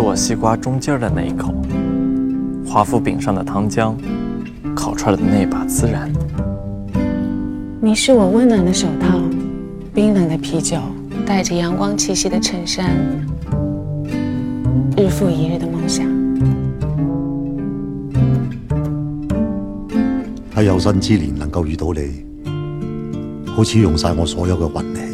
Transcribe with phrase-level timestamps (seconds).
[0.00, 1.52] 是我西瓜中间的那一口，
[2.64, 3.94] 华夫饼上的糖浆，
[4.72, 6.08] 烤串的那把孜然。
[7.82, 9.18] 你是我温暖的手套，
[9.92, 10.78] 冰冷的啤酒，
[11.26, 12.92] 带着阳光气息的衬衫，
[14.96, 16.06] 日复一日的梦想。
[20.54, 22.24] 在有生之年能够遇到你，
[23.46, 25.07] 好似用晒我所有嘅运气。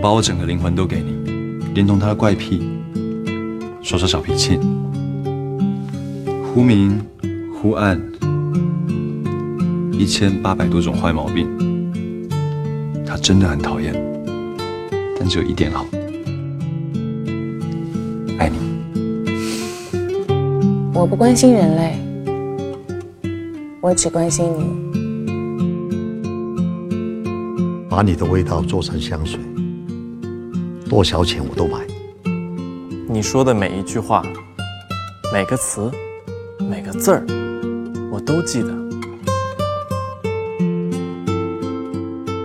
[0.00, 1.14] 把我整个灵魂都给你，
[1.74, 2.62] 连同他的怪癖、
[3.82, 4.58] 耍耍小脾气、
[6.42, 6.98] 忽明
[7.60, 8.00] 忽暗，
[9.92, 11.46] 一千八百多种坏毛病，
[13.06, 13.92] 他真的很讨厌，
[15.18, 15.84] 但只有一点好，
[18.38, 19.28] 爱你。
[20.94, 21.98] 我不关心人类，
[23.82, 24.80] 我只关心你。
[27.90, 29.38] 把你的味道做成香水。
[30.90, 31.78] 多少钱我都买。
[33.08, 34.24] 你说的每一句话，
[35.32, 35.88] 每个词，
[36.68, 37.24] 每个字儿，
[38.10, 38.74] 我都记得。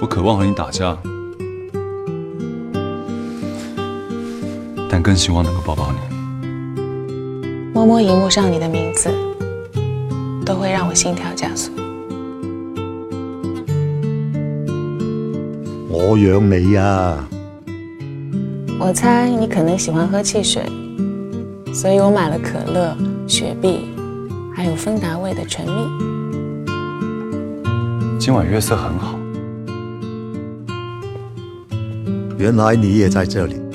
[0.00, 0.96] 我渴望和你打架，
[4.88, 6.46] 但更希望能够抱抱你，
[7.74, 9.10] 摸摸荧幕上你的名字，
[10.46, 11.70] 都会让我心跳加速。
[15.90, 17.28] 我养你啊。
[18.82, 20.62] 我猜你可能喜欢喝汽水，
[21.70, 22.96] 所以我买了可乐、
[23.28, 23.80] 雪碧，
[24.56, 25.82] 还有芬达味的纯蜜。
[28.18, 29.18] 今晚月色很好，
[32.38, 33.69] 原来你也在这里。